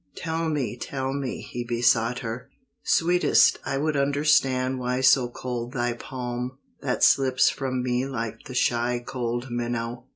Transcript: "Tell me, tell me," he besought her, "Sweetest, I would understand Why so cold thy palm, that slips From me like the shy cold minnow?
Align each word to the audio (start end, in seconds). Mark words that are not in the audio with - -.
"Tell 0.15 0.49
me, 0.49 0.77
tell 0.77 1.13
me," 1.13 1.41
he 1.41 1.63
besought 1.63 2.21
her, 2.25 2.49
"Sweetest, 2.81 3.59
I 3.63 3.77
would 3.77 3.95
understand 3.95 4.79
Why 4.79 4.99
so 5.01 5.29
cold 5.29 5.73
thy 5.73 5.93
palm, 5.93 6.57
that 6.81 7.03
slips 7.03 7.51
From 7.51 7.83
me 7.83 8.07
like 8.07 8.45
the 8.45 8.55
shy 8.55 8.97
cold 9.05 9.51
minnow? 9.51 10.07